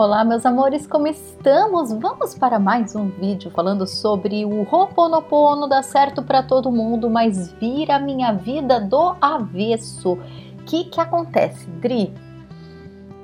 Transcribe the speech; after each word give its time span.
Olá, 0.00 0.24
meus 0.24 0.46
amores, 0.46 0.86
como 0.86 1.08
estamos? 1.08 1.92
Vamos 1.92 2.32
para 2.32 2.60
mais 2.60 2.94
um 2.94 3.08
vídeo 3.08 3.50
falando 3.50 3.84
sobre 3.84 4.44
o 4.44 4.62
Ho'oponopono 4.62 5.68
dá 5.68 5.82
certo 5.82 6.22
para 6.22 6.40
todo 6.40 6.70
mundo, 6.70 7.10
mas 7.10 7.50
vira 7.54 7.96
a 7.96 7.98
minha 7.98 8.30
vida 8.30 8.80
do 8.80 9.16
avesso. 9.20 10.12
O 10.12 10.64
que 10.64 10.84
que 10.84 11.00
acontece, 11.00 11.68
Dri? 11.80 12.14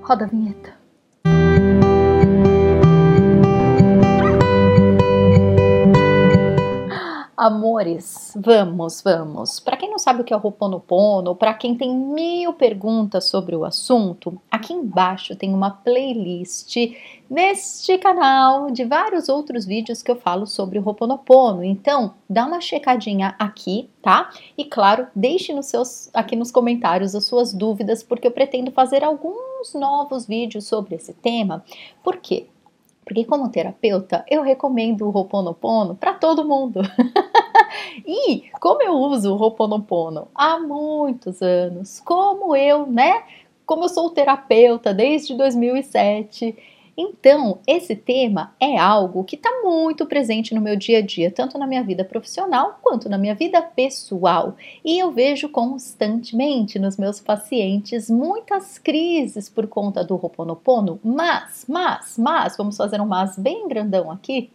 Roda 0.03 0.25
a 0.25 0.27
vinheta. 0.27 0.84
Amores, 7.45 8.33
vamos, 8.35 9.03
vamos. 9.03 9.61
Para 9.61 9.77
quem 9.77 9.91
não 9.91 9.99
sabe 9.99 10.23
o 10.23 10.25
que 10.25 10.33
é 10.33 10.37
o 10.37 10.41
Ho'oponopono, 10.43 11.37
para 11.37 11.53
quem 11.53 11.75
tem 11.75 11.95
mil 11.95 12.55
perguntas 12.55 13.27
sobre 13.27 13.55
o 13.55 13.67
assunto, 13.67 14.41
aqui 14.51 14.73
embaixo 14.73 15.37
tem 15.37 15.53
uma 15.53 15.71
playlist 15.71 16.75
neste 17.29 17.99
canal 17.99 18.71
de 18.71 18.87
vários 18.87 19.29
outros 19.29 19.67
vídeos 19.67 20.03
que 20.03 20.11
eu 20.11 20.17
falo 20.17 20.47
sobre 20.47 20.79
o 20.79 20.83
Ho'oponopono. 20.89 21.63
Então, 21.63 22.15
dá 22.31 22.47
uma 22.47 22.63
checadinha 22.63 23.35
aqui, 23.39 23.91
tá? 24.01 24.31
E 24.57 24.65
claro, 24.65 25.07
deixe 25.15 25.53
nos 25.53 25.67
seus 25.67 26.09
aqui 26.15 26.35
nos 26.37 26.51
comentários 26.51 27.15
as 27.15 27.27
suas 27.27 27.53
dúvidas, 27.53 28.03
porque 28.03 28.27
eu 28.27 28.33
pretendo 28.33 28.71
fazer 28.71 29.05
alguns 29.05 29.75
novos 29.75 30.27
vídeos 30.27 30.67
sobre 30.67 30.95
esse 30.95 31.13
tema. 31.13 31.63
Por 32.03 32.17
quê? 32.17 32.47
Porque 33.05 33.25
como 33.25 33.51
terapeuta, 33.51 34.25
eu 34.29 34.43
recomendo 34.43 35.07
o 35.07 35.11
Ho'oponopono 35.11 35.95
para 35.95 36.15
todo 36.15 36.47
mundo. 36.47 36.81
e 38.07 38.45
como 38.61 38.83
eu 38.83 38.95
uso 38.95 39.35
o 39.35 39.37
Ho'oponopono 39.37 40.29
há 40.35 40.59
muitos 40.59 41.43
anos, 41.43 42.01
como 42.01 42.57
eu, 42.57 42.87
né, 42.87 43.25
como 43.67 43.85
eu 43.85 43.89
sou 43.89 44.11
terapeuta 44.11 44.95
desde 44.95 45.35
2007, 45.37 46.57
então, 46.97 47.59
esse 47.67 47.97
tema 47.97 48.55
é 48.61 48.79
algo 48.79 49.25
que 49.25 49.35
está 49.35 49.51
muito 49.63 50.07
presente 50.07 50.55
no 50.55 50.61
meu 50.61 50.77
dia 50.77 50.99
a 50.99 51.03
dia, 51.03 51.31
tanto 51.31 51.59
na 51.59 51.67
minha 51.67 51.83
vida 51.83 52.05
profissional 52.05 52.79
quanto 52.83 53.09
na 53.09 53.19
minha 53.19 53.35
vida 53.35 53.61
pessoal. 53.61 54.55
E 54.85 54.99
eu 54.99 55.11
vejo 55.11 55.49
constantemente 55.49 56.79
nos 56.79 56.97
meus 56.97 57.21
pacientes 57.21 58.09
muitas 58.09 58.79
crises 58.79 59.49
por 59.49 59.67
conta 59.67 60.05
do 60.05 60.15
Ho'oponopono, 60.15 61.01
mas, 61.03 61.65
mas, 61.69 62.17
mas, 62.17 62.57
vamos 62.57 62.77
fazer 62.77 63.01
um 63.01 63.07
mas 63.07 63.37
bem 63.37 63.67
grandão 63.67 64.11
aqui. 64.11 64.51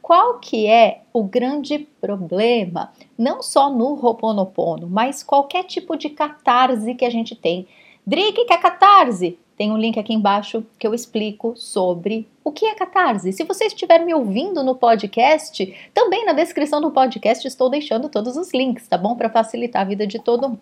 Qual 0.00 0.38
que 0.38 0.66
é 0.66 1.02
o 1.12 1.22
grande 1.22 1.78
problema, 2.00 2.92
não 3.18 3.42
só 3.42 3.70
no 3.70 3.94
Ho'oponopono, 3.94 4.86
mas 4.88 5.22
qualquer 5.22 5.64
tipo 5.64 5.96
de 5.96 6.10
catarse 6.10 6.94
que 6.94 7.04
a 7.04 7.10
gente 7.10 7.34
tem? 7.34 7.66
Dri, 8.06 8.32
que 8.32 8.52
é 8.52 8.56
catarse? 8.56 9.38
Tem 9.56 9.72
um 9.72 9.78
link 9.78 9.98
aqui 9.98 10.12
embaixo 10.12 10.64
que 10.78 10.86
eu 10.86 10.92
explico 10.92 11.54
sobre 11.56 12.28
o 12.44 12.52
que 12.52 12.66
é 12.66 12.74
catarse. 12.74 13.32
Se 13.32 13.44
você 13.44 13.64
estiver 13.64 14.04
me 14.04 14.12
ouvindo 14.12 14.62
no 14.62 14.74
podcast, 14.74 15.74
também 15.94 16.26
na 16.26 16.34
descrição 16.34 16.80
do 16.80 16.90
podcast 16.90 17.46
estou 17.46 17.70
deixando 17.70 18.08
todos 18.10 18.36
os 18.36 18.52
links, 18.52 18.86
tá 18.86 18.98
bom? 18.98 19.16
Para 19.16 19.30
facilitar 19.30 19.82
a 19.82 19.86
vida 19.86 20.06
de 20.06 20.18
todo 20.18 20.48
mundo. 20.48 20.60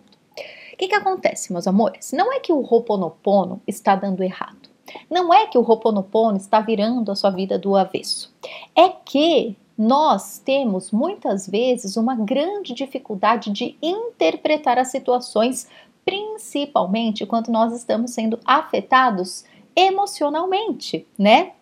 O 0.73 0.77
que, 0.77 0.87
que 0.87 0.95
acontece, 0.95 1.51
meus 1.51 1.67
amores? 1.67 2.11
Não 2.13 2.33
é 2.33 2.39
que 2.39 2.53
o 2.53 2.59
Ho'oponopono 2.59 3.61
está 3.67 3.95
dando 3.95 4.23
errado. 4.23 4.69
Não 5.09 5.33
é 5.33 5.45
que 5.47 5.57
o 5.57 5.61
Ho'oponopono 5.61 6.37
está 6.37 6.59
virando 6.61 7.11
a 7.11 7.15
sua 7.15 7.29
vida 7.29 7.57
do 7.57 7.75
avesso. 7.75 8.33
É 8.75 8.89
que 8.89 9.57
nós 9.77 10.39
temos 10.39 10.91
muitas 10.91 11.47
vezes 11.47 11.97
uma 11.97 12.15
grande 12.15 12.73
dificuldade 12.73 13.51
de 13.51 13.77
interpretar 13.81 14.79
as 14.79 14.89
situações 14.89 15.67
principalmente 16.05 17.25
quando 17.25 17.49
nós 17.49 17.73
estamos 17.73 18.11
sendo 18.11 18.39
afetados 18.45 19.43
emocionalmente, 19.75 21.05
né? 21.17 21.53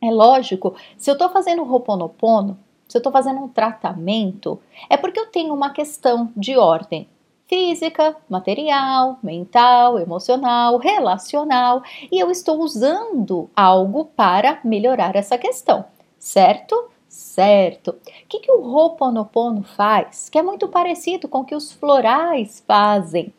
É 0.00 0.10
lógico, 0.10 0.76
se 0.96 1.10
eu 1.10 1.14
estou 1.14 1.28
fazendo 1.28 1.62
Ho'oponopono, 1.62 2.56
se 2.86 2.96
eu 2.96 3.00
estou 3.00 3.12
fazendo 3.12 3.40
um 3.40 3.48
tratamento, 3.48 4.60
é 4.88 4.96
porque 4.96 5.18
eu 5.18 5.26
tenho 5.26 5.52
uma 5.52 5.70
questão 5.70 6.32
de 6.36 6.56
ordem 6.56 7.08
física, 7.48 8.16
material, 8.28 9.18
mental, 9.22 9.98
emocional, 9.98 10.76
relacional, 10.76 11.82
e 12.12 12.18
eu 12.18 12.30
estou 12.30 12.60
usando 12.60 13.50
algo 13.56 14.04
para 14.04 14.60
melhorar 14.62 15.16
essa 15.16 15.36
questão, 15.36 15.86
certo? 16.18 16.90
Certo. 17.08 17.92
O 17.92 18.28
que, 18.28 18.40
que 18.40 18.52
o 18.52 18.62
Ho'oponopono 18.62 19.62
faz? 19.62 20.28
Que 20.28 20.38
é 20.38 20.42
muito 20.42 20.68
parecido 20.68 21.26
com 21.26 21.40
o 21.40 21.44
que 21.44 21.54
os 21.54 21.72
florais 21.72 22.62
fazem. 22.66 23.32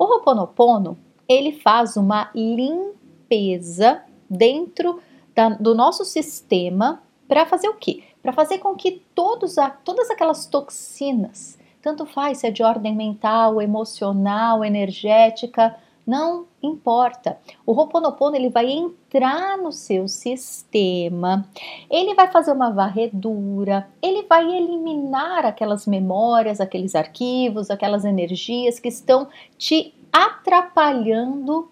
O 0.00 0.04
Ho'oponopono, 0.06 0.96
ele 1.28 1.52
faz 1.52 1.94
uma 1.94 2.30
limpeza 2.34 4.02
dentro 4.30 4.98
da, 5.34 5.50
do 5.50 5.74
nosso 5.74 6.06
sistema 6.06 7.02
para 7.28 7.44
fazer 7.44 7.68
o 7.68 7.74
quê? 7.74 8.02
Para 8.22 8.32
fazer 8.32 8.60
com 8.60 8.74
que 8.74 9.02
todos 9.14 9.58
a, 9.58 9.68
todas 9.68 10.08
aquelas 10.08 10.46
toxinas, 10.46 11.58
tanto 11.82 12.06
faz 12.06 12.38
se 12.38 12.46
é 12.46 12.50
de 12.50 12.62
ordem 12.62 12.96
mental, 12.96 13.60
emocional, 13.60 14.64
energética, 14.64 15.76
não 16.06 16.46
importa. 16.62 17.38
O 17.64 17.72
Ho'oponopono 17.72 18.36
ele 18.36 18.48
vai 18.48 18.70
entrar 18.70 19.56
no 19.58 19.72
seu 19.72 20.06
sistema, 20.08 21.48
ele 21.90 22.14
vai 22.14 22.30
fazer 22.30 22.52
uma 22.52 22.70
varredura, 22.70 23.88
ele 24.02 24.22
vai 24.24 24.44
eliminar 24.44 25.46
aquelas 25.46 25.86
memórias, 25.86 26.60
aqueles 26.60 26.94
arquivos, 26.94 27.70
aquelas 27.70 28.04
energias 28.04 28.78
que 28.78 28.88
estão 28.88 29.28
te 29.56 29.94
atrapalhando 30.12 31.70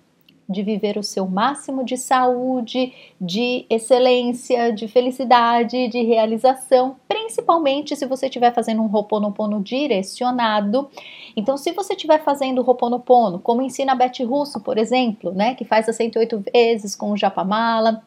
de 0.48 0.62
viver 0.62 0.96
o 0.96 1.02
seu 1.02 1.26
máximo 1.26 1.84
de 1.84 1.98
saúde, 1.98 2.92
de 3.20 3.66
excelência, 3.68 4.72
de 4.72 4.88
felicidade, 4.88 5.88
de 5.88 6.02
realização, 6.02 6.96
principalmente 7.06 7.94
se 7.94 8.06
você 8.06 8.26
estiver 8.26 8.54
fazendo 8.54 8.80
um 8.80 8.90
Ho'oponopono 8.90 9.62
direcionado. 9.62 10.88
Então, 11.36 11.56
se 11.58 11.72
você 11.72 11.92
estiver 11.92 12.22
fazendo 12.24 12.62
Ho'oponopono, 12.62 13.38
como 13.38 13.60
ensina 13.60 13.92
a 13.92 13.94
Beth 13.94 14.24
Russo, 14.24 14.60
por 14.60 14.78
exemplo, 14.78 15.32
né, 15.32 15.54
que 15.54 15.66
faz 15.66 15.86
as 15.88 15.96
108 15.96 16.44
vezes 16.52 16.96
com 16.96 17.12
o 17.12 17.16
Japamala, 17.16 18.02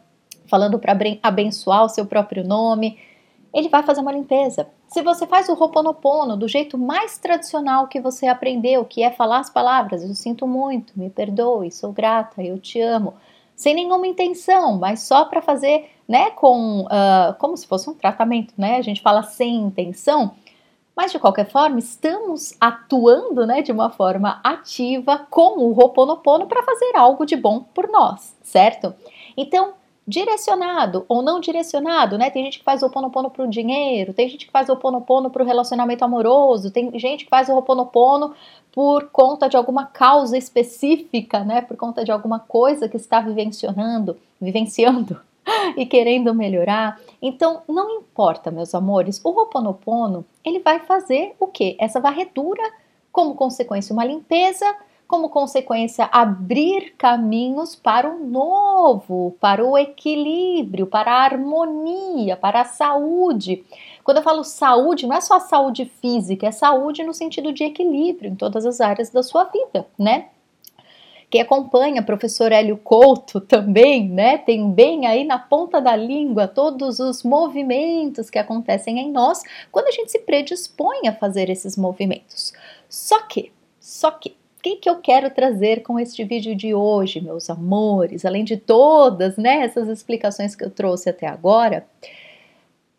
falando 0.48 0.80
para 0.80 0.98
abençoar 1.22 1.86
o 1.86 1.90
seu 1.90 2.06
próprio 2.06 2.44
nome, 2.44 2.98
ele 3.54 3.70
vai 3.70 3.84
fazer 3.84 4.02
uma 4.02 4.12
limpeza. 4.12 4.68
Se 4.88 5.02
você 5.02 5.28
faz 5.28 5.50
o 5.50 5.54
Ho'oponopono 5.54 6.38
do 6.38 6.48
jeito 6.48 6.78
mais 6.78 7.18
tradicional 7.18 7.88
que 7.88 8.00
você 8.00 8.28
aprendeu, 8.28 8.86
que 8.86 9.04
é 9.04 9.12
falar 9.12 9.40
as 9.40 9.50
palavras, 9.50 10.04
eu 10.04 10.14
sinto 10.14 10.48
muito, 10.48 10.94
me 10.98 11.10
perdoe, 11.10 11.72
sou 11.72 11.92
grata, 11.92 12.42
eu 12.42 12.58
te 12.58 12.80
amo, 12.80 13.14
sem 13.56 13.76
nenhuma 13.76 14.08
intenção, 14.08 14.78
mas 14.78 15.02
só 15.02 15.26
para 15.26 15.42
fazer, 15.42 15.90
né, 16.08 16.32
com, 16.32 16.82
uh, 16.82 17.34
como 17.38 17.56
se 17.56 17.68
fosse 17.68 17.90
um 17.90 17.94
tratamento, 17.94 18.54
né, 18.58 18.78
a 18.78 18.82
gente 18.82 19.02
fala 19.02 19.22
sem 19.24 19.56
intenção, 19.56 20.32
mas 20.96 21.12
de 21.12 21.20
qualquer 21.20 21.50
forma, 21.50 21.80
estamos 21.80 22.56
atuando, 22.60 23.46
né, 23.46 23.62
de 23.62 23.72
uma 23.72 23.90
forma 23.90 24.40
ativa 24.44 25.28
com 25.30 25.60
o 25.60 25.78
Ho'oponopono 25.78 26.48
para 26.48 26.64
fazer 26.64 26.96
algo 26.96 27.26
de 27.26 27.36
bom 27.36 27.62
por 27.74 27.88
nós, 27.90 28.36
certo? 28.42 28.94
Então, 29.38 29.74
direcionado 30.12 31.06
ou 31.08 31.22
não 31.22 31.40
direcionado, 31.40 32.18
né? 32.18 32.30
Tem 32.30 32.44
gente 32.44 32.60
que 32.60 32.66
faz 32.66 32.84
o 32.84 32.86
Ho'oponopono 32.86 33.30
para 33.30 33.46
o 33.46 33.50
dinheiro, 33.50 34.14
tem 34.14 34.28
gente 34.28 34.46
que 34.46 34.52
faz 34.52 34.68
o 34.68 34.74
Ho'oponopono 34.74 35.30
para 35.30 35.42
o 35.42 35.46
relacionamento 35.46 36.04
amoroso, 36.04 36.70
tem 36.70 36.92
gente 37.00 37.24
que 37.24 37.30
faz 37.30 37.48
o 37.48 37.54
Ho'oponopono 37.54 38.34
por 38.74 39.10
conta 39.10 39.48
de 39.48 39.56
alguma 39.56 39.86
causa 39.86 40.38
específica, 40.38 41.46
né? 41.46 41.62
Por 41.62 41.78
conta 41.78 42.04
de 42.04 42.12
alguma 42.12 42.40
coisa 42.40 42.90
que 42.90 42.98
está 42.98 43.22
vivenciando, 43.22 44.18
vivenciando 44.40 45.18
e 45.78 45.86
querendo 45.86 46.36
melhorar. 46.36 47.00
Então, 47.22 47.62
não 47.68 47.90
importa, 48.00 48.52
meus 48.52 48.76
amores, 48.76 49.22
o 49.24 49.30
Ho'oponopono, 49.30 50.26
ele 50.44 50.60
vai 50.60 50.80
fazer 50.80 51.34
o 51.40 51.48
quê? 51.48 51.78
Essa 51.80 52.02
varredura 52.02 52.64
como 53.14 53.34
consequência 53.34 53.94
uma 53.94 54.04
limpeza 54.04 54.66
como 55.12 55.28
consequência, 55.28 56.08
abrir 56.10 56.94
caminhos 56.98 57.76
para 57.76 58.10
o 58.10 58.26
novo, 58.26 59.36
para 59.42 59.62
o 59.62 59.78
equilíbrio, 59.78 60.88
para 60.88 61.12
a 61.12 61.24
harmonia, 61.26 62.38
para 62.38 62.62
a 62.62 62.66
saúde. 62.66 63.62
Quando 64.06 64.18
eu 64.18 64.24
falo 64.24 64.42
saúde, 64.46 65.06
não 65.06 65.14
é 65.14 65.20
só 65.20 65.38
saúde 65.38 65.84
física, 65.84 66.48
é 66.48 66.52
saúde 66.52 67.04
no 67.04 67.14
sentido 67.14 67.52
de 67.52 67.66
equilíbrio 67.66 68.32
em 68.32 68.36
todas 68.36 68.66
as 68.66 68.80
áreas 68.80 69.10
da 69.10 69.22
sua 69.22 69.44
vida, 69.44 69.86
né? 70.00 70.30
Quem 71.30 71.42
acompanha 71.42 72.02
professor 72.02 72.54
Hélio 72.54 72.78
Couto 72.78 73.42
também, 73.42 74.08
né, 74.08 74.38
tem 74.38 74.72
bem 74.72 75.08
aí 75.08 75.26
na 75.26 75.40
ponta 75.40 75.82
da 75.82 75.96
língua 75.96 76.48
todos 76.48 77.00
os 77.00 77.24
movimentos 77.24 78.30
que 78.30 78.40
acontecem 78.40 78.98
em 78.98 79.12
nós 79.12 79.42
quando 79.72 79.88
a 79.88 79.92
gente 79.92 80.10
se 80.10 80.20
predispõe 80.20 81.08
a 81.08 81.14
fazer 81.14 81.50
esses 81.50 81.76
movimentos. 81.76 82.54
Só 82.90 83.22
que, 83.24 83.52
só 83.80 84.12
que 84.12 84.41
que, 84.62 84.78
que 84.78 84.90
eu 84.90 84.98
quero 84.98 85.30
trazer 85.30 85.84
com 85.84 86.00
este 86.00 86.24
vídeo 86.24 86.56
de 86.56 86.74
hoje, 86.74 87.20
meus 87.20 87.50
amores? 87.50 88.24
Além 88.26 88.44
de 88.44 88.58
todas 88.58 89.38
né, 89.38 89.64
essas 89.64 89.88
explicações 89.88 90.56
que 90.56 90.64
eu 90.64 90.70
trouxe 90.70 91.10
até 91.10 91.26
agora, 91.28 91.86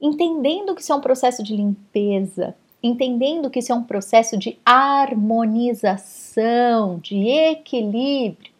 entendendo 0.00 0.74
que 0.74 0.82
isso 0.82 0.92
é 0.92 0.96
um 0.96 1.00
processo 1.00 1.40
de 1.42 1.54
limpeza, 1.54 2.56
entendendo 2.82 3.48
que 3.48 3.60
isso 3.60 3.70
é 3.70 3.74
um 3.74 3.84
processo 3.84 4.36
de 4.36 4.58
harmonização, 4.64 6.98
de 6.98 7.28
equilíbrio, 7.28 8.50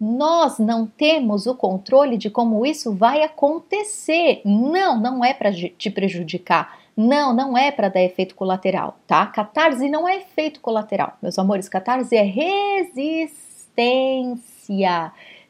nós 0.00 0.58
não 0.58 0.86
temos 0.86 1.46
o 1.46 1.54
controle 1.54 2.16
de 2.16 2.30
como 2.30 2.64
isso 2.64 2.94
vai 2.94 3.22
acontecer. 3.22 4.40
Não, 4.44 4.98
não 4.98 5.22
é 5.22 5.34
para 5.34 5.52
te 5.52 5.90
prejudicar. 5.90 6.80
Não, 7.02 7.32
não 7.32 7.56
é 7.56 7.72
para 7.72 7.88
dar 7.88 8.02
efeito 8.02 8.34
colateral, 8.34 8.98
tá? 9.06 9.26
Catarse 9.26 9.88
não 9.88 10.06
é 10.06 10.18
efeito 10.18 10.60
colateral. 10.60 11.16
Meus 11.22 11.38
amores, 11.38 11.66
catarse 11.66 12.14
é 12.14 12.20
resistência. 12.20 13.40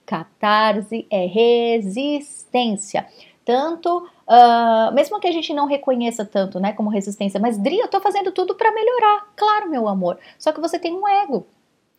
Catarse 0.06 1.08
é 1.10 1.26
resistência. 1.26 3.04
Tanto, 3.44 3.98
uh, 3.98 4.94
mesmo 4.94 5.18
que 5.18 5.26
a 5.26 5.32
gente 5.32 5.52
não 5.52 5.66
reconheça 5.66 6.24
tanto, 6.24 6.60
né, 6.60 6.72
como 6.72 6.88
resistência, 6.88 7.40
mas 7.40 7.58
Dri, 7.58 7.80
eu 7.80 7.88
tô 7.88 8.00
fazendo 8.00 8.30
tudo 8.30 8.54
para 8.54 8.70
melhorar. 8.70 9.26
Claro, 9.34 9.68
meu 9.68 9.88
amor. 9.88 10.20
Só 10.38 10.52
que 10.52 10.60
você 10.60 10.78
tem 10.78 10.94
um 10.94 11.08
ego. 11.08 11.48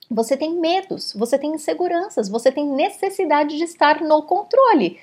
Você 0.10 0.38
tem 0.38 0.54
medos, 0.54 1.14
você 1.14 1.38
tem 1.38 1.54
inseguranças, 1.56 2.30
você 2.30 2.54
tem 2.54 2.66
necessidade 2.66 3.58
de 3.58 3.66
estar 3.66 4.00
no 4.00 4.24
controle. 4.24 4.98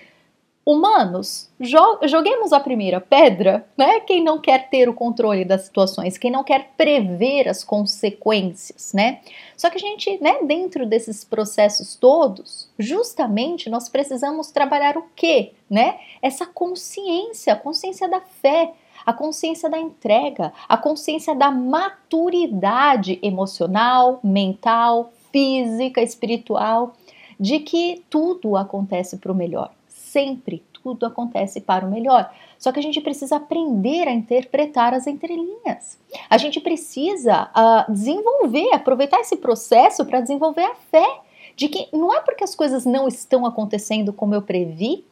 Humanos, 0.71 1.49
joguemos 1.59 2.53
a 2.53 2.61
primeira 2.61 3.01
pedra, 3.01 3.67
né? 3.75 4.01
Quem 4.01 4.23
não 4.23 4.39
quer 4.39 4.69
ter 4.69 4.87
o 4.87 4.93
controle 4.93 5.43
das 5.43 5.63
situações, 5.63 6.19
quem 6.19 6.31
não 6.31 6.45
quer 6.45 6.73
prever 6.77 7.49
as 7.49 7.65
consequências, 7.65 8.93
né? 8.93 9.21
Só 9.57 9.71
que 9.71 9.79
a 9.79 9.81
gente, 9.81 10.23
né, 10.23 10.43
dentro 10.43 10.85
desses 10.85 11.25
processos 11.25 11.97
todos, 11.97 12.69
justamente 12.79 13.71
nós 13.71 13.89
precisamos 13.89 14.51
trabalhar 14.51 14.99
o 14.99 15.07
quê, 15.17 15.53
né? 15.71 15.99
Essa 16.21 16.45
consciência, 16.45 17.55
a 17.55 17.57
consciência 17.57 18.07
da 18.07 18.21
fé, 18.21 18.75
a 19.07 19.13
consciência 19.15 19.71
da 19.71 19.79
entrega, 19.79 20.53
a 20.69 20.77
consciência 20.77 21.35
da 21.35 21.51
maturidade 21.51 23.19
emocional, 23.23 24.21
mental, 24.23 25.15
física, 25.33 26.03
espiritual, 26.03 26.95
de 27.41 27.59
que 27.59 28.05
tudo 28.11 28.55
acontece 28.55 29.17
para 29.17 29.33
o 29.33 29.35
melhor. 29.35 29.78
Sempre 30.13 30.63
tudo 30.73 31.07
acontece 31.07 31.61
para 31.61 31.87
o 31.87 31.91
melhor. 31.91 32.33
Só 32.59 32.73
que 32.73 32.81
a 32.81 32.83
gente 32.83 33.01
precisa 33.01 33.37
aprender 33.37 34.09
a 34.09 34.13
interpretar 34.13 34.95
as 34.95 35.07
entrelinhas. 35.07 35.99
A 36.29 36.39
gente 36.39 36.61
precisa 36.61 37.51
uh, 37.55 37.93
desenvolver, 37.93 38.73
aproveitar 38.73 39.21
esse 39.21 39.37
processo 39.37 40.05
para 40.05 40.21
desenvolver 40.21 40.65
a 40.65 40.75
fé 40.75 41.21
de 41.57 41.69
que 41.69 41.89
não 41.93 42.15
é 42.15 42.21
porque 42.21 42.45
as 42.45 42.55
coisas 42.55 42.85
não 42.85 43.09
estão 43.09 43.45
acontecendo 43.45 44.13
como 44.13 44.35
eu 44.35 44.43
previ 44.43 45.05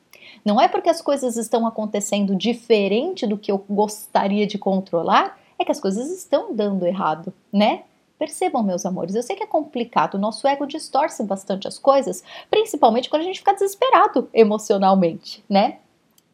não 0.44 0.60
é 0.60 0.68
porque 0.68 0.88
as 0.88 1.02
coisas 1.02 1.36
estão 1.36 1.66
acontecendo 1.66 2.36
diferente 2.36 3.26
do 3.26 3.36
que 3.36 3.50
eu 3.50 3.64
gostaria 3.68 4.46
de 4.46 4.56
controlar, 4.56 5.38
é 5.58 5.64
que 5.64 5.72
as 5.72 5.80
coisas 5.80 6.08
estão 6.10 6.54
dando 6.54 6.86
errado, 6.86 7.32
né? 7.52 7.82
Percebam, 8.18 8.62
meus 8.62 8.86
amores, 8.86 9.14
eu 9.14 9.22
sei 9.22 9.36
que 9.36 9.42
é 9.42 9.46
complicado, 9.46 10.14
o 10.14 10.18
nosso 10.18 10.48
ego 10.48 10.66
distorce 10.66 11.22
bastante 11.22 11.68
as 11.68 11.78
coisas, 11.78 12.24
principalmente 12.50 13.10
quando 13.10 13.22
a 13.22 13.26
gente 13.26 13.40
fica 13.40 13.52
desesperado 13.52 14.28
emocionalmente, 14.32 15.44
né? 15.48 15.78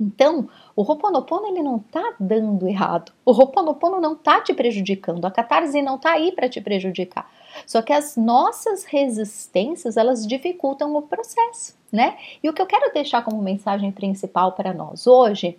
Então, 0.02 0.48
o 0.74 0.82
Ho'oponopono 0.82 1.46
ele 1.46 1.62
não 1.62 1.78
tá 1.78 2.14
dando 2.18 2.66
errado. 2.66 3.12
O 3.24 3.30
Ho'oponopono 3.30 4.00
não 4.00 4.16
tá 4.16 4.40
te 4.40 4.52
prejudicando. 4.52 5.24
A 5.24 5.30
catarse 5.30 5.80
não 5.80 5.96
tá 5.96 6.12
aí 6.12 6.32
para 6.32 6.48
te 6.48 6.60
prejudicar. 6.60 7.30
Só 7.66 7.82
que 7.82 7.92
as 7.92 8.16
nossas 8.16 8.84
resistências, 8.84 9.96
elas 9.96 10.26
dificultam 10.26 10.96
o 10.96 11.02
processo, 11.02 11.76
né? 11.92 12.16
E 12.42 12.48
o 12.48 12.52
que 12.52 12.60
eu 12.60 12.66
quero 12.66 12.92
deixar 12.92 13.22
como 13.22 13.40
mensagem 13.40 13.92
principal 13.92 14.52
para 14.52 14.72
nós 14.72 15.06
hoje 15.06 15.56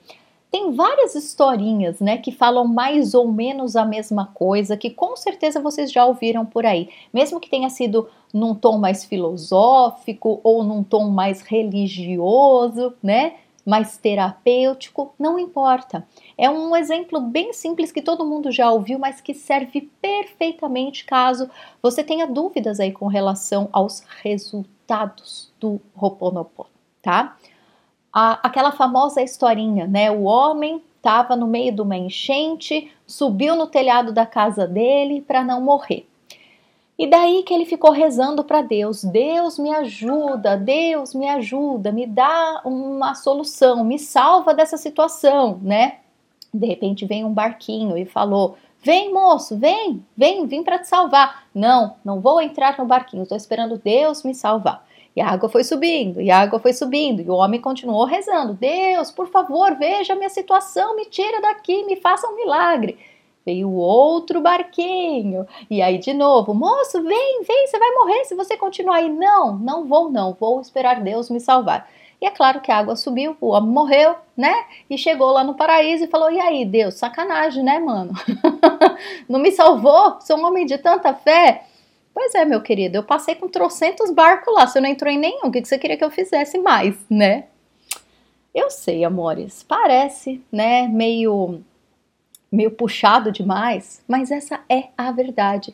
tem 0.54 0.72
várias 0.72 1.16
historinhas, 1.16 2.00
né, 2.00 2.20
que 2.20 2.32
falam 2.32 2.68
mais 2.68 3.16
ou 3.16 3.28
menos 3.28 3.76
a 3.76 3.84
mesma 3.84 4.28
coisa, 4.36 4.78
que 4.78 4.92
com 4.92 5.16
certeza 5.16 5.60
vocês 5.60 5.92
já 5.92 6.06
ouviram 6.06 6.46
por 6.46 6.64
aí, 6.64 6.90
mesmo 7.12 7.40
que 7.40 7.50
tenha 7.50 7.72
sido 7.72 8.08
num 8.32 8.54
tom 8.54 8.78
mais 8.78 9.04
filosófico 9.04 10.40
ou 10.44 10.64
num 10.64 10.84
tom 10.84 11.10
mais 11.10 11.42
religioso, 11.42 12.94
né? 13.02 13.34
mais 13.66 13.98
terapêutico, 13.98 15.16
não 15.18 15.40
importa. 15.40 16.06
É 16.38 16.50
um 16.50 16.76
exemplo 16.76 17.20
bem 17.20 17.54
simples 17.54 17.94
que 17.94 18.02
todo 18.02 18.26
mundo 18.26 18.52
já 18.52 18.70
ouviu, 18.70 19.00
mas 19.00 19.22
que 19.22 19.34
serve 19.34 19.90
perfeitamente 20.02 21.06
caso 21.06 21.50
você 21.82 22.04
tenha 22.04 22.28
dúvidas 22.28 22.80
aí 22.80 22.92
com 22.92 23.08
relação 23.08 23.70
aos 23.72 24.02
resultados 24.22 25.52
do 25.60 25.80
Ho'oponopono, 25.96 26.70
tá? 27.02 27.38
A, 28.13 28.39
aquela 28.44 28.71
famosa 28.71 29.21
historinha, 29.21 29.88
né? 29.88 30.12
O 30.12 30.24
homem 30.24 30.81
estava 30.98 31.36
no 31.36 31.48
meio 31.48 31.74
de 31.74 31.81
uma 31.81 31.98
enchente, 31.98 32.92
subiu 33.07 33.56
no 33.56 33.68
telhado 33.68 34.13
da 34.13 34.25
casa 34.25 34.68
dele 34.68 35.21
para 35.21 35.44
não 35.44 35.60
morrer. 35.60 36.07
E 36.98 37.07
daí 37.07 37.44
que 37.44 37.54
ele 37.54 37.65
ficou 37.65 37.92
rezando 37.92 38.44
para 38.44 38.62
Deus: 38.62 39.04
Deus 39.04 39.57
me 39.57 39.74
ajuda, 39.74 40.56
Deus 40.56 41.13
me 41.13 41.27
ajuda, 41.27 41.92
me 41.92 42.06
dá 42.06 42.62
uma 42.63 43.15
solução, 43.15 43.83
me 43.83 43.98
salva 43.98 44.54
dessa 44.54 44.77
situação, 44.77 45.60
né? 45.62 45.98
De 46.54 46.68
repente 46.68 47.06
vem 47.06 47.25
um 47.25 47.33
barquinho 47.33 47.98
e 47.98 48.06
falou: 48.06 48.56
Vem, 48.83 49.12
moço, 49.12 49.57
vem, 49.57 50.06
vem, 50.15 50.45
vim 50.45 50.62
para 50.62 50.77
te 50.77 50.88
salvar. 50.88 51.45
Não, 51.54 51.95
não 52.06 52.19
vou 52.19 52.42
entrar 52.42 52.77
no 52.77 52.86
barquinho, 52.86 53.24
estou 53.24 53.38
esperando 53.38 53.81
Deus 53.83 54.24
me 54.24 54.36
salvar. 54.36 54.86
E 55.15 55.21
a 55.21 55.27
água 55.27 55.48
foi 55.48 55.63
subindo, 55.63 56.19
e 56.19 56.31
a 56.31 56.39
água 56.39 56.60
foi 56.60 56.74
subindo, 56.74 57.21
e 57.21 57.30
o 57.30 57.36
homem 57.36 57.62
continuou 57.62 58.06
rezando: 58.06 58.54
Deus, 58.54 59.12
por 59.12 59.27
favor, 59.27 59.75
veja 59.75 60.13
a 60.13 60.15
minha 60.15 60.30
situação, 60.30 60.95
me 60.95 61.06
tira 61.06 61.39
daqui, 61.39 61.83
me 61.83 61.95
faça 61.98 62.27
um 62.27 62.36
milagre. 62.36 62.98
Veio 63.45 63.71
outro 63.71 64.39
barquinho. 64.39 65.45
E 65.69 65.81
aí, 65.81 65.98
de 65.98 66.13
novo, 66.13 66.54
moço, 66.54 67.04
vem, 67.04 67.44
vem, 67.44 67.68
você 67.68 67.77
vai 67.77 67.92
morrer 67.92 68.24
se 68.24 68.36
você 68.36 68.56
continuar 68.56 68.98
aí. 68.98 69.10
Não, 69.10 69.57
não 69.57 69.86
vou, 69.86 70.10
não, 70.10 70.33
vou 70.33 70.62
esperar 70.62 71.01
Deus 71.01 71.30
me 71.30 71.42
salvar. 71.42 71.89
E 72.21 72.25
é 72.25 72.31
claro 72.31 72.62
que 72.62 72.71
a 72.71 72.77
água 72.77 72.95
subiu, 72.95 73.36
o 73.42 73.50
homem 73.50 73.69
morreu, 73.69 74.15
né? 74.36 74.56
E 74.89 74.98
chegou 74.98 75.30
lá 75.31 75.44
no 75.44 75.56
paraíso 75.56 76.06
e 76.06 76.07
falou: 76.07 76.31
E 76.31 76.39
aí, 76.39 76.63
Deus, 76.63 76.94
sacanagem, 76.95 77.62
né, 77.63 77.80
mano? 77.80 78.13
não 79.27 79.42
me 79.42 79.51
salvou? 79.51 80.21
Sou 80.21 80.38
um 80.38 80.45
homem 80.45 80.65
de 80.65 80.77
tanta 80.77 81.13
fé. 81.13 81.65
Pois 82.13 82.36
é, 82.36 82.45
meu 82.45 82.62
querido, 82.62 82.98
eu 82.98 83.04
passei 83.04 83.36
com 83.36 83.48
trocentos 83.48 84.12
barcos 84.12 84.54
lá, 84.54 84.68
você 84.68 84.80
não 84.80 84.89
entrou 84.89 85.12
em 85.12 85.18
nenhum, 85.18 85.48
o 85.48 85.51
que 85.51 85.65
você 85.65 85.77
queria 85.77 85.98
que 85.98 86.04
eu 86.04 86.12
fizesse 86.12 86.60
mais, 86.60 86.95
né? 87.10 87.45
Eu 88.54 88.69
sei, 88.69 89.04
amores, 89.04 89.63
parece, 89.63 90.42
né, 90.51 90.88
meio 90.88 91.62
meio 92.51 92.69
puxado 92.69 93.31
demais, 93.31 94.04
mas 94.07 94.30
essa 94.30 94.60
é 94.69 94.89
a 94.95 95.12
verdade. 95.12 95.74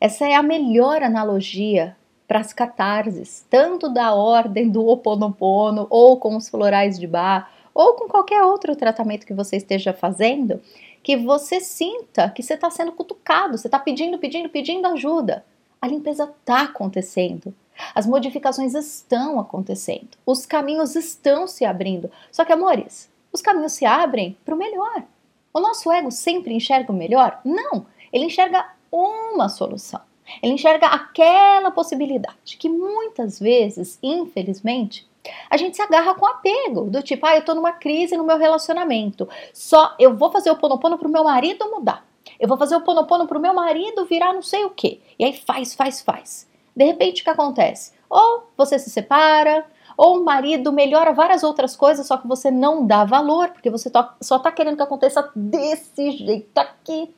Essa 0.00 0.26
é 0.26 0.34
a 0.34 0.42
melhor 0.42 1.02
analogia 1.02 1.94
para 2.26 2.40
as 2.40 2.50
catarses, 2.50 3.46
tanto 3.50 3.90
da 3.90 4.14
ordem 4.14 4.70
do 4.70 4.86
Oponopono, 4.86 5.86
ou 5.90 6.18
com 6.18 6.34
os 6.34 6.48
florais 6.48 6.98
de 6.98 7.06
bar, 7.06 7.52
ou 7.74 7.92
com 7.92 8.08
qualquer 8.08 8.42
outro 8.42 8.74
tratamento 8.74 9.26
que 9.26 9.34
você 9.34 9.56
esteja 9.56 9.92
fazendo, 9.92 10.62
que 11.02 11.14
você 11.14 11.60
sinta 11.60 12.30
que 12.30 12.42
você 12.42 12.54
está 12.54 12.70
sendo 12.70 12.92
cutucado, 12.92 13.58
você 13.58 13.68
está 13.68 13.78
pedindo, 13.78 14.16
pedindo, 14.16 14.48
pedindo 14.48 14.86
ajuda. 14.86 15.44
A 15.84 15.86
limpeza 15.86 16.24
está 16.24 16.62
acontecendo. 16.62 17.54
As 17.94 18.06
modificações 18.06 18.72
estão 18.72 19.38
acontecendo. 19.38 20.08
Os 20.24 20.46
caminhos 20.46 20.96
estão 20.96 21.46
se 21.46 21.62
abrindo. 21.62 22.10
Só 22.32 22.42
que, 22.42 22.54
amores, 22.54 23.12
os 23.30 23.42
caminhos 23.42 23.74
se 23.74 23.84
abrem 23.84 24.34
para 24.46 24.54
o 24.54 24.56
melhor. 24.56 25.02
O 25.52 25.60
nosso 25.60 25.92
ego 25.92 26.10
sempre 26.10 26.54
enxerga 26.54 26.90
o 26.90 26.96
melhor? 26.96 27.38
Não, 27.44 27.84
ele 28.10 28.24
enxerga 28.24 28.66
uma 28.90 29.50
solução. 29.50 30.00
Ele 30.42 30.54
enxerga 30.54 30.86
aquela 30.86 31.70
possibilidade 31.70 32.56
que 32.56 32.70
muitas 32.70 33.38
vezes, 33.38 33.98
infelizmente, 34.02 35.06
a 35.50 35.58
gente 35.58 35.76
se 35.76 35.82
agarra 35.82 36.14
com 36.14 36.24
apego, 36.24 36.88
do 36.88 37.02
tipo, 37.02 37.26
ah, 37.26 37.36
eu 37.36 37.44
tô 37.44 37.54
numa 37.54 37.72
crise 37.72 38.16
no 38.16 38.24
meu 38.24 38.38
relacionamento. 38.38 39.28
Só 39.52 39.94
eu 39.98 40.16
vou 40.16 40.32
fazer 40.32 40.50
o 40.50 40.56
ponopono 40.56 40.96
pro 40.96 41.10
meu 41.10 41.24
marido 41.24 41.70
mudar. 41.70 42.06
Eu 42.38 42.48
vou 42.48 42.56
fazer 42.56 42.76
o 42.76 42.80
ponopono 42.80 43.26
pro 43.26 43.40
meu 43.40 43.54
marido 43.54 44.04
virar 44.04 44.32
não 44.32 44.42
sei 44.42 44.64
o 44.64 44.70
quê. 44.70 45.00
E 45.18 45.24
aí 45.24 45.32
faz, 45.32 45.74
faz, 45.74 46.00
faz. 46.00 46.48
De 46.74 46.84
repente 46.84 47.22
o 47.22 47.24
que 47.24 47.30
acontece? 47.30 47.92
Ou 48.08 48.48
você 48.56 48.78
se 48.78 48.90
separa, 48.90 49.64
ou 49.96 50.18
o 50.20 50.24
marido 50.24 50.72
melhora 50.72 51.12
várias 51.12 51.42
outras 51.42 51.76
coisas, 51.76 52.06
só 52.06 52.16
que 52.16 52.26
você 52.26 52.50
não 52.50 52.86
dá 52.86 53.04
valor, 53.04 53.50
porque 53.50 53.70
você 53.70 53.90
só 54.20 54.36
está 54.36 54.50
querendo 54.50 54.76
que 54.76 54.82
aconteça 54.82 55.30
desse 55.34 56.10
jeito 56.12 56.58
aqui. 56.58 57.14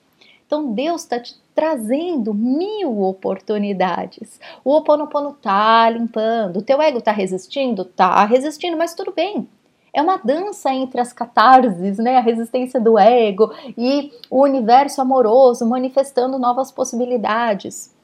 Então 0.46 0.72
Deus 0.72 1.02
está 1.02 1.18
te 1.18 1.34
trazendo 1.54 2.32
mil 2.32 3.02
oportunidades. 3.02 4.38
O 4.64 4.70
Ho 4.70 4.76
Oponopono 4.76 5.32
tá 5.32 5.90
limpando. 5.90 6.58
O 6.58 6.62
teu 6.62 6.80
ego 6.80 7.00
tá 7.00 7.10
resistindo? 7.10 7.84
Tá 7.84 8.24
resistindo, 8.24 8.76
mas 8.76 8.94
tudo 8.94 9.12
bem. 9.12 9.48
É 9.96 10.02
uma 10.02 10.18
dança 10.18 10.72
entre 10.72 11.00
as 11.00 11.12
catarses, 11.12 11.98
né? 11.98 12.18
A 12.18 12.20
resistência 12.20 12.78
do 12.78 12.98
ego 12.98 13.52
e 13.76 14.12
o 14.30 14.42
universo 14.42 15.00
amoroso 15.00 15.66
manifestando 15.66 16.38
novas 16.38 16.70
possibilidades. 16.70 17.94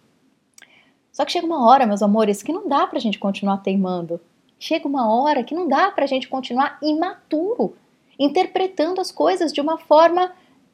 Só 1.12 1.24
que 1.24 1.32
chega 1.32 1.46
uma 1.46 1.68
hora, 1.68 1.86
meus 1.86 2.02
amores, 2.02 2.42
que 2.42 2.52
não 2.52 2.66
dá 2.66 2.86
pra 2.86 2.98
gente 2.98 3.18
continuar 3.18 3.58
teimando 3.58 4.20
chega 4.62 4.86
uma 4.86 5.12
hora 5.12 5.42
que 5.42 5.56
não 5.56 5.66
dá 5.66 5.90
para 5.90 6.04
a 6.04 6.06
gente 6.06 6.28
continuar 6.28 6.78
imaturo, 6.80 7.76
interpretando 8.16 9.00
as 9.00 9.10
coisas 9.10 9.52
de 9.52 9.60
uma 9.60 9.76
forma 9.76 10.32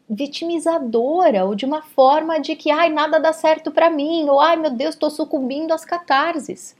vitimizadora 0.08 1.46
ou 1.46 1.54
de 1.54 1.64
uma 1.64 1.80
forma 1.80 2.38
de 2.38 2.54
que 2.54 2.70
ai 2.70 2.90
nada 2.90 3.18
dá 3.18 3.32
certo 3.32 3.70
para 3.70 3.88
mim 3.88 4.28
ou 4.28 4.40
ai 4.40 4.56
meu 4.56 4.70
Deus 4.70 4.94
estou 4.94 5.08
sucumbindo 5.08 5.72
às 5.72 5.86
catarses. 5.86 6.76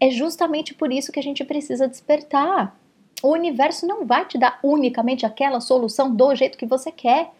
É 0.00 0.10
justamente 0.10 0.72
por 0.72 0.90
isso 0.90 1.12
que 1.12 1.20
a 1.20 1.22
gente 1.22 1.44
precisa 1.44 1.86
despertar. 1.86 2.74
O 3.24 3.32
universo 3.32 3.86
não 3.86 4.04
vai 4.04 4.26
te 4.26 4.36
dar 4.36 4.58
unicamente 4.62 5.24
aquela 5.24 5.58
solução 5.58 6.14
do 6.14 6.34
jeito 6.34 6.58
que 6.58 6.66
você 6.66 6.92
quer. 6.92 7.32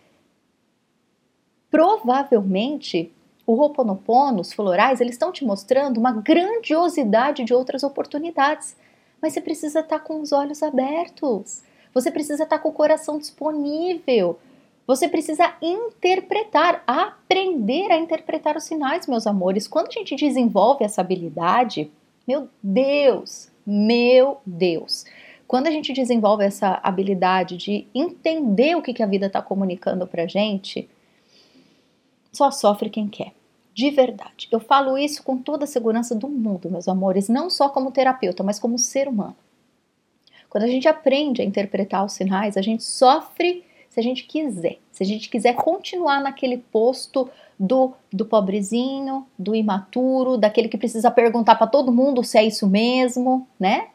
Provavelmente, 1.70 3.12
o 3.46 3.52
Ho'oponopono, 3.52 4.40
os 4.40 4.50
florais, 4.50 5.02
eles 5.02 5.12
estão 5.12 5.30
te 5.30 5.44
mostrando 5.44 5.98
uma 5.98 6.10
grandiosidade 6.10 7.44
de 7.44 7.52
outras 7.52 7.82
oportunidades. 7.82 8.74
Mas 9.20 9.34
você 9.34 9.42
precisa 9.42 9.80
estar 9.80 9.98
com 9.98 10.22
os 10.22 10.32
olhos 10.32 10.62
abertos. 10.62 11.62
Você 11.92 12.10
precisa 12.10 12.44
estar 12.44 12.60
com 12.60 12.70
o 12.70 12.72
coração 12.72 13.18
disponível. 13.18 14.38
Você 14.86 15.06
precisa 15.06 15.54
interpretar, 15.60 16.82
aprender 16.86 17.92
a 17.92 17.98
interpretar 17.98 18.56
os 18.56 18.64
sinais, 18.64 19.06
meus 19.06 19.26
amores. 19.26 19.68
Quando 19.68 19.88
a 19.88 19.92
gente 19.92 20.16
desenvolve 20.16 20.82
essa 20.82 21.02
habilidade, 21.02 21.92
meu 22.26 22.48
Deus, 22.62 23.50
meu 23.66 24.40
Deus. 24.46 25.04
Quando 25.46 25.66
a 25.66 25.70
gente 25.70 25.92
desenvolve 25.92 26.44
essa 26.44 26.80
habilidade 26.82 27.56
de 27.56 27.86
entender 27.94 28.76
o 28.76 28.82
que, 28.82 28.94
que 28.94 29.02
a 29.02 29.06
vida 29.06 29.26
está 29.26 29.42
comunicando 29.42 30.06
para 30.06 30.26
gente, 30.26 30.88
só 32.32 32.50
sofre 32.50 32.90
quem 32.90 33.08
quer. 33.08 33.32
De 33.74 33.90
verdade. 33.90 34.48
Eu 34.50 34.60
falo 34.60 34.96
isso 34.96 35.22
com 35.22 35.36
toda 35.36 35.64
a 35.64 35.66
segurança 35.66 36.14
do 36.14 36.28
mundo, 36.28 36.70
meus 36.70 36.88
amores, 36.88 37.28
não 37.28 37.50
só 37.50 37.68
como 37.68 37.90
terapeuta, 37.90 38.42
mas 38.42 38.58
como 38.58 38.78
ser 38.78 39.08
humano. 39.08 39.36
Quando 40.48 40.64
a 40.64 40.68
gente 40.68 40.86
aprende 40.86 41.42
a 41.42 41.44
interpretar 41.44 42.04
os 42.04 42.12
sinais, 42.12 42.56
a 42.56 42.62
gente 42.62 42.84
sofre 42.84 43.64
se 43.90 43.98
a 43.98 44.02
gente 44.02 44.24
quiser. 44.24 44.78
Se 44.92 45.02
a 45.02 45.06
gente 45.06 45.28
quiser 45.28 45.54
continuar 45.54 46.20
naquele 46.20 46.58
posto 46.58 47.28
do, 47.58 47.92
do 48.12 48.24
pobrezinho, 48.24 49.26
do 49.36 49.54
imaturo, 49.54 50.36
daquele 50.36 50.68
que 50.68 50.78
precisa 50.78 51.10
perguntar 51.10 51.56
para 51.56 51.66
todo 51.66 51.92
mundo 51.92 52.22
se 52.22 52.38
é 52.38 52.44
isso 52.44 52.68
mesmo, 52.68 53.46
né? 53.58 53.88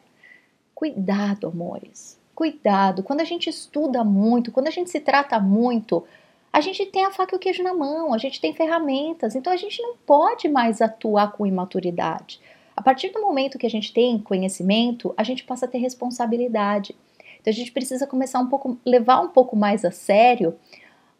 Cuidado, 0.80 1.46
amores. 1.46 2.18
Cuidado. 2.34 3.02
Quando 3.02 3.20
a 3.20 3.24
gente 3.24 3.50
estuda 3.50 4.02
muito, 4.02 4.50
quando 4.50 4.68
a 4.68 4.70
gente 4.70 4.88
se 4.88 4.98
trata 4.98 5.38
muito, 5.38 6.02
a 6.50 6.62
gente 6.62 6.86
tem 6.86 7.04
a 7.04 7.10
faca 7.10 7.34
e 7.34 7.36
o 7.36 7.38
queijo 7.38 7.62
na 7.62 7.74
mão, 7.74 8.14
a 8.14 8.16
gente 8.16 8.40
tem 8.40 8.54
ferramentas, 8.54 9.34
então 9.34 9.52
a 9.52 9.58
gente 9.58 9.82
não 9.82 9.94
pode 10.06 10.48
mais 10.48 10.80
atuar 10.80 11.32
com 11.32 11.44
imaturidade. 11.44 12.40
A 12.74 12.80
partir 12.80 13.10
do 13.10 13.20
momento 13.20 13.58
que 13.58 13.66
a 13.66 13.70
gente 13.70 13.92
tem 13.92 14.18
conhecimento, 14.18 15.12
a 15.18 15.22
gente 15.22 15.44
passa 15.44 15.66
a 15.66 15.68
ter 15.68 15.76
responsabilidade. 15.76 16.96
Então 17.38 17.50
a 17.50 17.54
gente 17.54 17.72
precisa 17.72 18.06
começar 18.06 18.38
um 18.38 18.46
pouco, 18.46 18.78
levar 18.82 19.20
um 19.20 19.28
pouco 19.28 19.54
mais 19.54 19.84
a 19.84 19.90
sério 19.90 20.56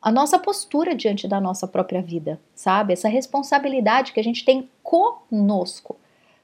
a 0.00 0.10
nossa 0.10 0.38
postura 0.38 0.94
diante 0.94 1.28
da 1.28 1.38
nossa 1.38 1.68
própria 1.68 2.00
vida, 2.00 2.40
sabe? 2.54 2.94
Essa 2.94 3.10
responsabilidade 3.10 4.14
que 4.14 4.20
a 4.20 4.24
gente 4.24 4.42
tem 4.42 4.70
conosco, 4.82 5.96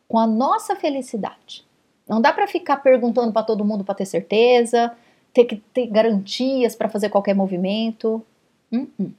com 0.06 0.18
a 0.18 0.26
nossa 0.26 0.76
felicidade. 0.76 1.64
Não 2.09 2.21
dá 2.21 2.33
para 2.33 2.47
ficar 2.47 2.77
perguntando 2.77 3.33
para 3.33 3.43
todo 3.43 3.65
mundo 3.65 3.85
para 3.85 3.95
ter 3.95 4.07
certeza, 4.07 4.93
ter 5.33 5.45
que 5.45 5.57
ter 5.57 5.87
garantias 5.87 6.75
para 6.75 6.89
fazer 6.89 7.09
qualquer 7.09 7.35
movimento. 7.35 8.25
Uh 8.73 8.87
-uh. 9.01 9.11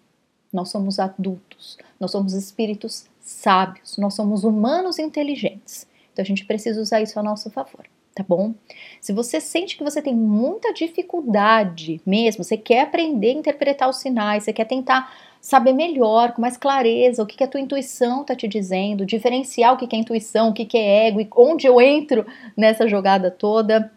Nós 0.52 0.70
somos 0.70 0.98
adultos, 0.98 1.78
nós 2.00 2.12
somos 2.12 2.34
espíritos 2.34 3.06
sábios, 3.20 3.98
nós 3.98 4.14
somos 4.14 4.44
humanos 4.44 4.98
inteligentes. 4.98 5.86
Então 6.12 6.24
a 6.24 6.26
gente 6.26 6.46
precisa 6.46 6.82
usar 6.82 7.02
isso 7.02 7.20
a 7.20 7.24
nosso 7.24 7.50
favor, 7.52 7.86
tá 8.16 8.24
bom? 8.28 8.54
Se 9.02 9.12
você 9.14 9.40
sente 9.42 9.78
que 9.78 9.84
você 9.84 10.02
tem 10.02 10.16
muita 10.16 10.74
dificuldade 10.74 12.02
mesmo, 12.06 12.44
você 12.44 12.58
quer 12.58 12.82
aprender 12.82 13.32
a 13.32 13.40
interpretar 13.40 13.90
os 13.90 13.98
sinais, 13.98 14.44
você 14.44 14.54
quer 14.54 14.66
tentar 14.66 15.14
saber 15.42 15.74
melhor, 15.74 16.34
com 16.34 16.42
mais 16.42 16.58
clareza, 16.58 17.24
o 17.24 17.26
que, 17.26 17.38
que 17.38 17.44
a 17.44 17.48
tua 17.48 17.60
intuição 17.60 18.22
está 18.22 18.36
te 18.36 18.48
dizendo, 18.48 19.06
diferenciar 19.06 19.74
o 19.74 19.78
que, 19.78 19.88
que 19.88 19.96
é 19.96 20.00
intuição, 20.00 20.50
o 20.50 20.54
que, 20.54 20.66
que 20.66 20.78
é 20.78 21.08
ego 21.08 21.22
e 21.22 21.30
onde 21.36 21.68
eu 21.68 21.80
entro 21.80 22.26
nessa 22.56 22.88
jogada 22.88 23.32
toda, 23.32 23.92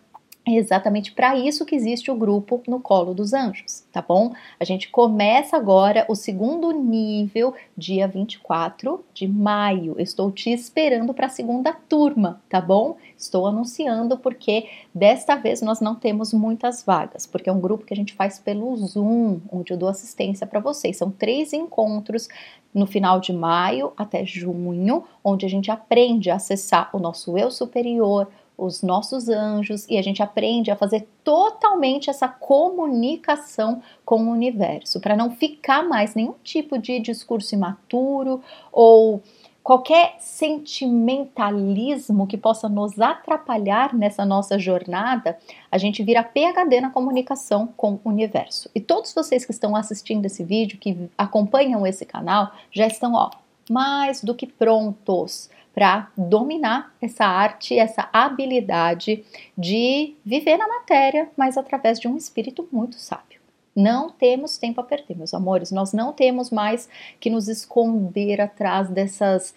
é 0.57 0.59
exatamente 0.59 1.12
para 1.12 1.37
isso 1.37 1.64
que 1.64 1.75
existe 1.75 2.11
o 2.11 2.14
grupo 2.14 2.62
no 2.66 2.80
Colo 2.80 3.14
dos 3.14 3.33
Anjos, 3.33 3.85
tá 3.92 4.02
bom? 4.02 4.33
A 4.59 4.64
gente 4.64 4.88
começa 4.88 5.57
agora 5.57 6.04
o 6.09 6.14
segundo 6.14 6.71
nível, 6.73 7.54
dia 7.76 8.07
24 8.07 9.04
de 9.14 9.26
maio. 9.26 9.97
estou 9.99 10.30
te 10.30 10.50
esperando 10.50 11.14
para 11.14 11.26
a 11.26 11.30
segunda 11.30 11.73
turma, 11.73 12.40
tá 12.49 12.61
bom? 12.61 12.97
Estou 13.16 13.47
anunciando 13.47 14.19
porque 14.19 14.69
desta 14.95 15.37
vez 15.37 15.61
nós 15.61 15.80
não 15.80 15.95
temos 15.95 16.33
muitas 16.33 16.83
vagas, 16.83 17.26
porque 17.26 17.49
é 17.50 17.52
um 17.52 17.61
grupo 17.61 17.85
que 17.85 17.95
a 17.95 17.97
gente 17.97 18.14
faz 18.14 18.38
pelo 18.38 18.75
Zoom, 18.76 19.40
onde 19.50 19.73
eu 19.73 19.76
dou 19.76 19.88
assistência 19.88 20.47
para 20.47 20.61
vocês. 20.61 20.97
São 20.97 21.11
três 21.11 21.52
encontros 21.52 22.28
no 22.73 22.87
final 22.87 23.21
de 23.21 23.33
maio 23.33 23.92
até 23.97 24.25
junho, 24.25 25.04
onde 25.25 25.45
a 25.45 25.49
gente 25.49 25.71
aprende 25.71 26.30
a 26.30 26.37
acessar 26.37 26.88
o 26.92 26.99
nosso 26.99 27.37
eu 27.37 27.50
superior, 27.50 28.28
os 28.61 28.83
nossos 28.83 29.29
anjos 29.29 29.87
e 29.88 29.97
a 29.97 30.02
gente 30.02 30.23
aprende 30.23 30.71
a 30.71 30.76
fazer 30.76 31.09
totalmente 31.25 32.11
essa 32.11 32.29
comunicação 32.29 33.83
com 34.05 34.25
o 34.25 34.31
universo, 34.31 35.00
para 35.00 35.17
não 35.17 35.31
ficar 35.31 35.83
mais 35.83 36.14
nenhum 36.14 36.35
tipo 36.45 36.79
de 36.79 37.00
discurso 37.00 37.55
imaturo 37.55 38.43
ou 38.71 39.23
qualquer 39.62 40.17
sentimentalismo 40.19 42.26
que 42.26 42.37
possa 42.37 42.69
nos 42.69 43.00
atrapalhar 43.00 43.95
nessa 43.95 44.25
nossa 44.25 44.59
jornada, 44.59 45.38
a 45.71 45.79
gente 45.79 46.02
vira 46.02 46.23
PhD 46.23 46.81
na 46.81 46.90
comunicação 46.90 47.69
com 47.76 47.99
o 48.05 48.09
universo. 48.09 48.69
E 48.75 48.81
todos 48.81 49.14
vocês 49.14 49.45
que 49.45 49.52
estão 49.52 49.76
assistindo 49.76 50.26
esse 50.26 50.43
vídeo, 50.43 50.79
que 50.79 51.09
acompanham 51.17 51.87
esse 51.87 52.05
canal, 52.05 52.52
já 52.73 52.87
estão 52.87 53.14
ó, 53.14 53.31
mais 53.71 54.25
do 54.25 54.35
que 54.35 54.47
prontos 54.47 55.49
para 55.75 56.11
dominar 56.17 56.95
essa 57.00 57.25
arte, 57.25 57.79
essa 57.79 58.09
habilidade 58.12 59.25
de 59.57 60.15
viver 60.25 60.57
na 60.57 60.67
matéria, 60.67 61.31
mas 61.37 61.57
através 61.57 61.99
de 61.99 62.09
um 62.09 62.17
espírito 62.17 62.69
muito 62.73 62.97
sábio. 62.97 63.41
Não 63.75 64.11
temos 64.11 64.59
tempo 64.59 64.81
a 64.81 64.85
perder, 64.85 65.17
meus 65.17 65.33
amores, 65.33 65.71
nós 65.71 65.93
não 65.93 66.12
temos 66.12 66.50
mais 66.50 66.89
que 67.21 67.31
nos 67.31 67.49
esconder 67.49 68.41
atrás 68.41 68.89
dessas 68.89 69.55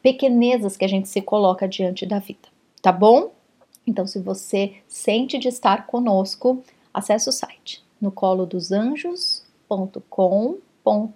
pequenezas 0.00 0.76
que 0.76 0.84
a 0.84 0.88
gente 0.88 1.08
se 1.08 1.20
coloca 1.20 1.66
diante 1.66 2.06
da 2.06 2.20
vida, 2.20 2.48
tá 2.80 2.92
bom? 2.92 3.32
Então, 3.86 4.06
se 4.06 4.20
você 4.20 4.76
sente 4.86 5.38
de 5.38 5.48
estar 5.48 5.86
conosco, 5.86 6.62
acesse 6.94 7.28
o 7.28 7.32
site 7.32 7.82
no 8.00 8.12
colo 8.12 8.46
anjos.com 10.88 11.12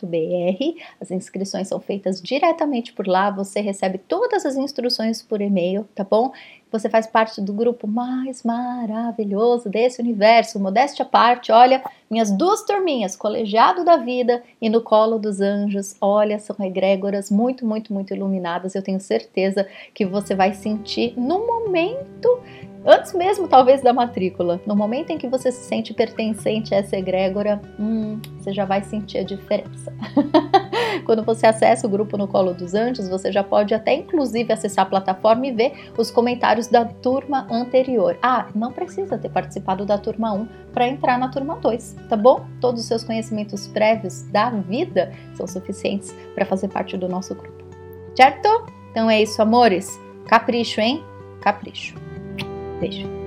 as 1.00 1.10
inscrições 1.10 1.68
são 1.68 1.80
feitas 1.80 2.20
diretamente 2.20 2.92
por 2.92 3.06
lá, 3.06 3.30
você 3.30 3.60
recebe 3.60 3.98
todas 3.98 4.44
as 4.44 4.56
instruções 4.56 5.22
por 5.22 5.40
e-mail, 5.40 5.86
tá 5.94 6.04
bom? 6.04 6.32
Você 6.70 6.88
faz 6.88 7.06
parte 7.06 7.40
do 7.40 7.52
grupo 7.52 7.86
mais 7.86 8.42
maravilhoso 8.42 9.68
desse 9.68 10.00
universo, 10.00 10.58
modéstia 10.58 11.04
à 11.04 11.08
parte, 11.08 11.52
olha, 11.52 11.82
minhas 12.10 12.30
duas 12.30 12.64
turminhas, 12.64 13.14
Colegiado 13.14 13.84
da 13.84 13.98
Vida 13.98 14.42
e 14.60 14.70
no 14.70 14.80
Colo 14.80 15.18
dos 15.18 15.40
Anjos, 15.40 15.94
olha, 16.00 16.38
são 16.38 16.56
egrégoras 16.60 17.30
muito, 17.30 17.66
muito, 17.66 17.92
muito 17.92 18.14
iluminadas, 18.14 18.74
eu 18.74 18.82
tenho 18.82 19.00
certeza 19.00 19.66
que 19.92 20.06
você 20.06 20.34
vai 20.34 20.54
sentir 20.54 21.12
no 21.18 21.46
momento 21.46 22.40
Antes 22.84 23.12
mesmo, 23.14 23.46
talvez, 23.46 23.80
da 23.80 23.92
matrícula, 23.92 24.60
no 24.66 24.74
momento 24.74 25.10
em 25.10 25.18
que 25.18 25.28
você 25.28 25.52
se 25.52 25.64
sente 25.64 25.94
pertencente 25.94 26.74
a 26.74 26.78
essa 26.78 26.96
egrégora, 26.96 27.60
hum, 27.78 28.20
você 28.38 28.52
já 28.52 28.64
vai 28.64 28.82
sentir 28.82 29.18
a 29.18 29.22
diferença. 29.22 29.92
Quando 31.06 31.22
você 31.24 31.46
acessa 31.46 31.86
o 31.86 31.90
grupo 31.90 32.16
no 32.16 32.26
Colo 32.26 32.52
dos 32.52 32.74
Anjos, 32.74 33.08
você 33.08 33.30
já 33.30 33.44
pode 33.44 33.72
até 33.72 33.94
inclusive 33.94 34.52
acessar 34.52 34.84
a 34.84 34.88
plataforma 34.88 35.46
e 35.46 35.52
ver 35.52 35.90
os 35.96 36.10
comentários 36.10 36.66
da 36.66 36.84
turma 36.84 37.46
anterior. 37.50 38.18
Ah, 38.20 38.48
não 38.54 38.72
precisa 38.72 39.16
ter 39.16 39.28
participado 39.28 39.86
da 39.86 39.96
turma 39.96 40.32
1 40.32 40.48
para 40.72 40.88
entrar 40.88 41.18
na 41.18 41.28
turma 41.28 41.56
2, 41.56 41.96
tá 42.08 42.16
bom? 42.16 42.44
Todos 42.60 42.80
os 42.80 42.86
seus 42.88 43.04
conhecimentos 43.04 43.68
prévios 43.68 44.22
da 44.22 44.50
vida 44.50 45.12
são 45.34 45.46
suficientes 45.46 46.12
para 46.34 46.44
fazer 46.44 46.68
parte 46.68 46.96
do 46.96 47.08
nosso 47.08 47.34
grupo. 47.34 47.62
Certo? 48.16 48.48
Então 48.90 49.08
é 49.08 49.22
isso, 49.22 49.40
amores. 49.40 49.98
Capricho, 50.26 50.80
hein? 50.80 51.02
Capricho. 51.40 52.11
Beijo. 52.82 53.21